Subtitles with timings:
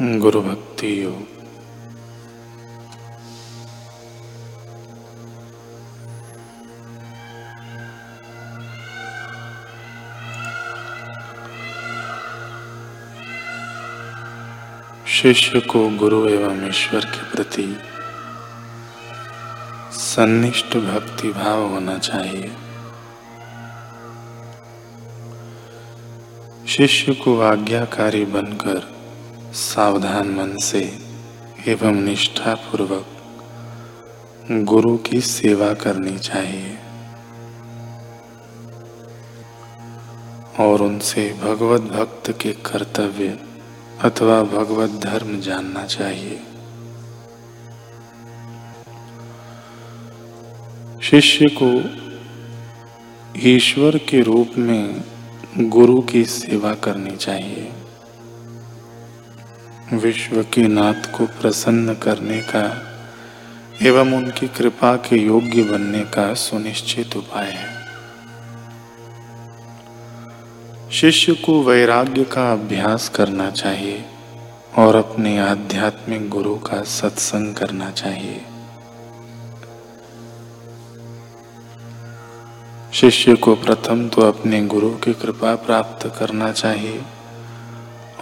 [0.00, 1.26] गुरु भक्ति योग।
[15.06, 17.76] शिष्य को गुरु एवं ईश्वर के प्रति
[19.92, 22.52] सन्निष्ठ भक्ति भाव होना चाहिए।
[26.68, 29.01] शिष्य को आज्ञाकारी बनकर
[29.54, 30.98] सावधान मन से
[31.66, 33.06] एवं निष्ठा पूर्वक
[34.50, 36.78] गुरु की सेवा करनी चाहिए
[40.58, 43.38] और उनसे भगवत भक्त के कर्तव्य
[44.00, 46.40] अथवा भगवत धर्म जानना चाहिए।
[51.02, 51.70] शिष्य को
[53.48, 55.04] ईश्वर के रूप में
[55.58, 57.72] गुरु की सेवा करनी चाहिए।
[59.92, 62.62] विश्व के नाथ को प्रसन्न करने का
[63.82, 67.82] एवं उनकी कृपा के योग्य बनने का सुनिश्चित उपाय है।
[70.90, 74.04] शिष्य को वैराग्य का अभ्यास करना चाहिए
[74.78, 78.40] और अपने आध्यात्मिक गुरु का सत्संग करना चाहिए।
[82.92, 87.02] शिष्य को प्रथम तो अपने गुरु की कृपा प्राप्त करना चाहिए।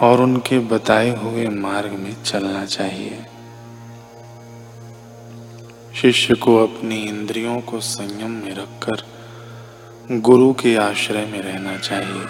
[0.01, 3.25] और उनके बताए हुए मार्ग में चलना चाहिए।
[6.01, 9.03] शिष्य को अपनी इंद्रियों को संयम में रखकर
[10.19, 12.27] गुरु के आश्रय में रहना चाहिए।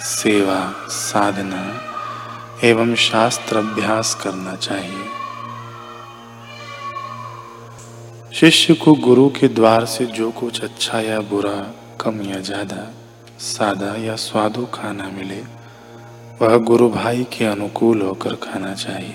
[0.00, 1.64] सेवा, साधना
[2.64, 5.04] एवं शास्त्र अभ्यास करना चाहिए।
[8.32, 12.90] शिष्य को गुरु के द्वार से जो कुछ अच्छा या बुरा, कम या ज़्यादा,
[13.38, 15.57] सादा या स्वादु खाना मिले
[16.42, 19.14] वह गुरु भाई के अनुकूल होकर खाना चाहिए।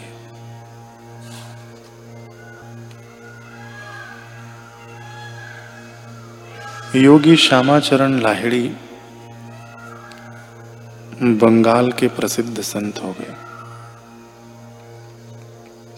[6.96, 8.76] योगी श्यामाचरण लाहिड़ी
[11.22, 13.36] बंगाल के प्रसिद्ध संत हो गए।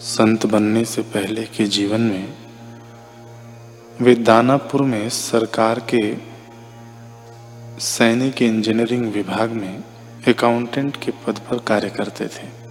[0.00, 2.36] संत बनने से पहले के जीवन में
[4.00, 6.16] वे दानापुर में सरकार के
[7.80, 9.82] सैनिक इंजीनियरिंग विभाग में
[10.28, 12.66] अकाउंटेंट के पद पर कार्य करते थे।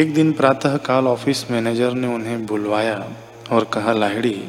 [0.00, 3.12] एक दिन प्रातः काल ऑफ़िस मैनेजर ने उन्हें बुलवाया
[3.52, 4.48] और कहा, लाहिड़ी,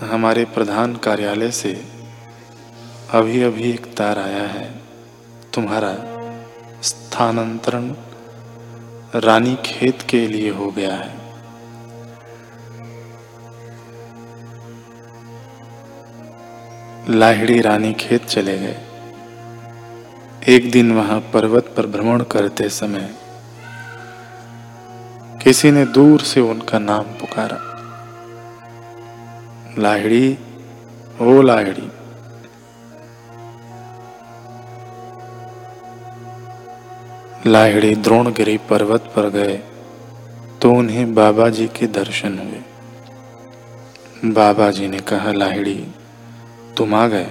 [0.00, 1.84] हमारे प्रधान कार्यालय से
[3.10, 4.80] अभी अभी एक तार आया है।
[5.54, 5.96] तुम्हारा
[6.82, 7.94] स्थानांतरण
[9.14, 11.18] रानी खेत के लिए हो गया है।
[17.08, 18.87] लाहिड़ी रानी खेत चले गए।
[20.48, 23.14] एक दिन वहाँ पर्वत पर भ्रमण करते समय
[25.44, 27.58] किसी ने दूर से उनका नाम पुकारा।
[29.78, 30.38] लाहिड़ी,
[31.20, 31.90] ओ लाहिड़ी।
[37.46, 39.56] लाहिड़ी द्रोणगिरी पर्वत पर गए
[40.62, 42.62] तो उन्हें बाबा जी के दर्शन हुए।
[44.32, 45.86] बाबा जी ने कहा, लाहिड़ी,
[46.76, 47.30] तुम आ गए?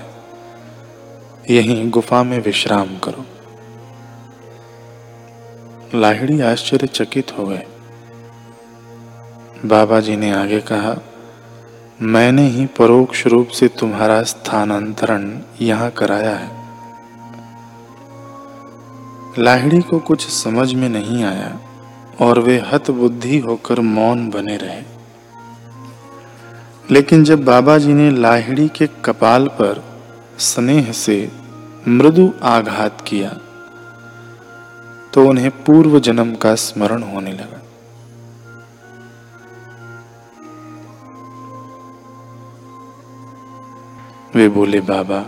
[1.49, 3.25] यहीं गुफा में विश्राम करो।
[5.99, 7.63] लाहिड़ी आश्चर्यचकित हो गए।
[9.65, 10.97] बाबा जी ने आगे कहा,
[12.01, 16.67] मैंने ही परोक्ष रूप से तुम्हारा स्थानांतरण यहाँ कराया है।
[19.39, 21.59] लाहिड़ी को कुछ समझ में नहीं आया
[22.21, 24.81] और वे हत बुद्धि होकर मौन बने रहे।
[26.91, 29.96] लेकिन जब बाबा जी ने लाहिड़ी के कपाल पर
[30.39, 31.31] स्नेह से
[31.87, 33.37] मृदु आघात किया
[35.13, 37.61] तो उन्हें पूर्व जन्म का स्मरण होने लगा।
[44.35, 45.25] वे बोले, बाबा,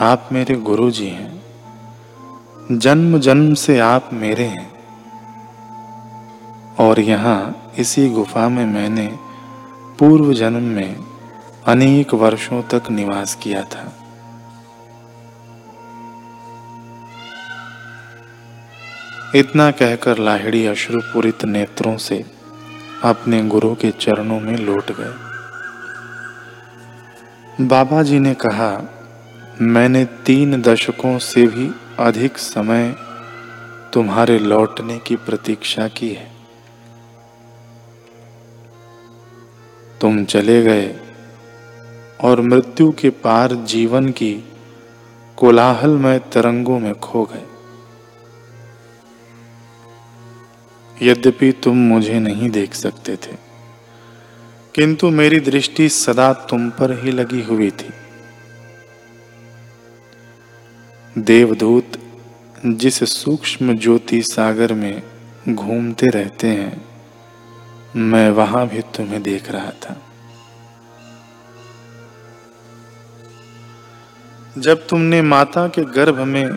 [0.00, 1.42] आप मेरे गुरु जी हैं।
[2.72, 4.78] जन्म जन्म से आप मेरे हैं।
[6.80, 9.18] और यहाँ इसी गुफा में मैंने
[9.98, 10.96] पूर्व जन्म में
[11.66, 13.97] अनेक वर्षों तक निवास किया था।
[19.36, 22.24] इतना कहकर लाहिड़ी अश्रुपूरित नेत्रों से
[23.02, 25.12] अपने गुरु के चरणों में लौट गए।
[27.64, 28.88] बाबा जी ने कहा,
[29.60, 32.96] मैंने तीन दशकों से भी अधिक समय
[33.92, 36.32] तुम्हारे लौटने की प्रतीक्षा की है।
[40.00, 41.00] तुम चले गए
[42.20, 44.44] और मृत्यु के पार जीवन की
[45.36, 47.47] कोलाहलमय तरंगों में खो गए।
[51.02, 53.36] यद्यपि तुम मुझे नहीं देख सकते थे।
[54.74, 57.90] किंतु मेरी दृष्टि सदा तुम पर ही लगी हुई थी।
[61.18, 61.92] देवदूत
[62.66, 65.02] जिस सूक्ष्म ज्योति सागर में
[65.48, 66.84] घूमते रहते हैं,
[67.96, 70.02] मैं वहाँ भी तुम्हें देख रहा था।
[74.58, 76.50] जब तुमने माता के गर्भ में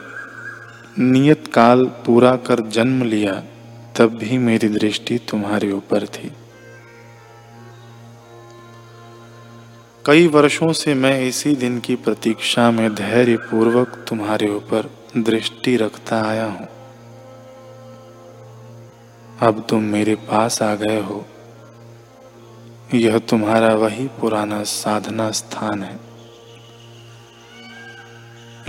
[0.99, 3.43] नियत काल पूरा कर जन्म लिया
[3.95, 6.31] तब भी मेरी दृष्टि तुम्हारे ऊपर थी।
[10.05, 16.23] कई वर्षों से मैं इसी दिन की प्रतीक्षा में धैर्य पूर्वक तुम्हारे ऊपर दृष्टि रखता
[16.23, 16.67] आया हूँ।
[19.41, 21.25] अब तुम मेरे पास आ गए हो।
[22.93, 25.99] यह तुम्हारा वही पुराना साधना स्थान है।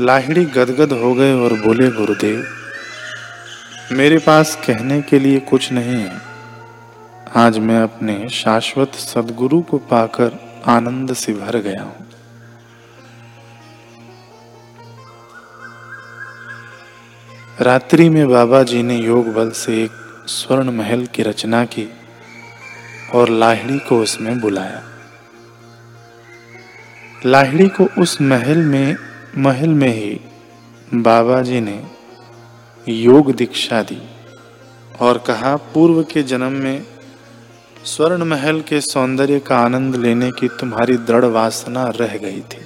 [0.01, 2.62] लाहिड़ी गदगद हो गए और बोले, गुरुदेव
[3.93, 6.21] मेरे पास कहने के लिए कुछ नहीं है।
[7.37, 12.07] आज मैं अपने शाश्वत सदगुरु को पाकर आनंद से भर गया हूँ।
[17.61, 19.91] रात्रि में बाबा जी ने योग बल से एक
[20.27, 21.89] स्वर्ण महल की रचना की
[23.15, 24.83] और लाहिड़ी को उसमें बुलाया।
[27.27, 28.97] लाहिड़ी को उस महल में
[29.39, 30.21] महल में ही
[30.95, 31.92] बाबा जी ने
[32.87, 34.01] योग दीक्षा दी
[35.01, 36.87] और कहा, पूर्व के जन्म में
[37.85, 42.61] स्वर्ण महल के सौंदर्य का आनंद लेने की तुम्हारी दृढ़ वासना रह गई थी।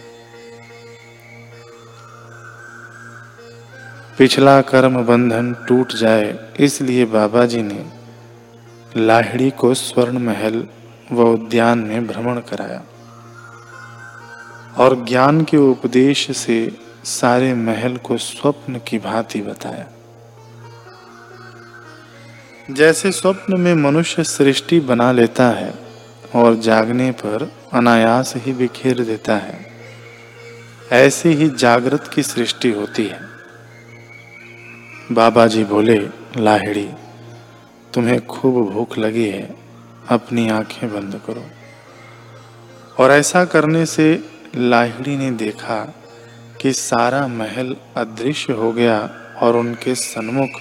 [4.18, 7.84] पिछला कर्म बंधन टूट जाए, इसलिए बाबा जी ने
[8.96, 10.66] लाहिड़ी को स्वर्ण महल
[11.12, 12.82] व उद्यान में भ्रमण कराया
[14.76, 16.58] और ज्ञान के उपदेश से
[17.04, 19.86] सारे महल को स्वप्न की भांति बताया।
[22.70, 25.74] जैसे स्वप्न में मनुष्य सृष्टि बना लेता है
[26.34, 29.66] और जागने पर अनायास ही बिखेर देता है,
[30.92, 33.20] ऐसे ही जागृत की सृष्टि होती है।
[35.12, 36.88] बाबा जी बोले, लाहिड़ी,
[37.94, 39.56] तुम्हें खूब भूख लगी है,
[40.08, 41.44] अपनी आँखें बंद करो।
[42.98, 44.24] और ऐसा करने से
[44.56, 45.94] लाहिड़ी ने देखा
[46.60, 49.10] कि सारा महल अदृश्य हो गया
[49.40, 50.60] और उनके सन्मुख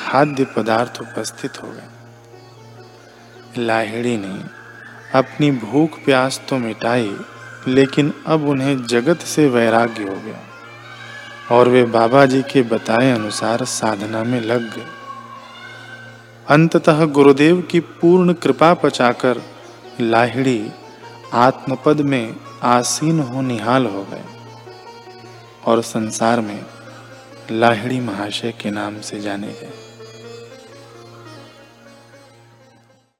[0.00, 4.44] खाद्य पदार्थ उपस्थित हो गए। लाहिड़ी ने
[5.14, 7.16] अपनी भूख प्यास तो मिटाई,
[7.68, 10.40] लेकिन अब उन्हें जगत से वैराग्य हो गया।
[11.56, 14.86] और वे बाबा जी के बताए अनुसार साधना में लग गए।
[16.48, 19.42] अंततः गुरुदेव की पूर्ण कृपा पचाकर
[20.00, 20.70] लाहिड़ी
[21.32, 24.24] आत्मपद में आसीन हो निहाल हो गए
[25.66, 26.66] और संसार में
[27.50, 29.79] लाहिड़ी महाशय के नाम से जाने गए।